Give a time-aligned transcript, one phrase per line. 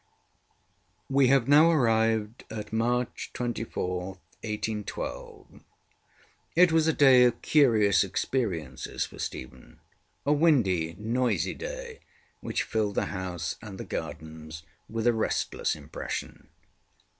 [1.11, 4.05] We have now arrived at March 24,
[4.41, 5.61] 1812.
[6.55, 9.79] It was a day of curious experiences for Stephen:
[10.25, 11.99] a windy, noisy day,
[12.39, 16.47] which filled the house and the gardens with a restless impression.